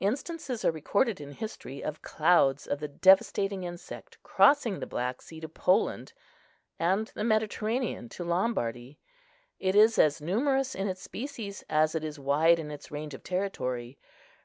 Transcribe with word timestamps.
Instances 0.00 0.64
are 0.64 0.72
recorded 0.72 1.20
in 1.20 1.30
history 1.30 1.80
of 1.80 2.02
clouds 2.02 2.66
of 2.66 2.80
the 2.80 2.88
devastating 2.88 3.62
insect 3.62 4.20
crossing 4.24 4.80
the 4.80 4.84
Black 4.86 5.22
Sea 5.22 5.38
to 5.38 5.48
Poland, 5.48 6.12
and 6.80 7.06
the 7.14 7.22
Mediterranean 7.22 8.08
to 8.08 8.24
Lombardy. 8.24 8.98
It 9.60 9.76
is 9.76 9.96
as 9.96 10.20
numerous 10.20 10.74
in 10.74 10.88
its 10.88 11.02
species 11.02 11.62
as 11.70 11.94
it 11.94 12.02
is 12.02 12.18
wide 12.18 12.58
in 12.58 12.72
its 12.72 12.90
range 12.90 13.14
of 13.14 13.22
territory. 13.22 13.96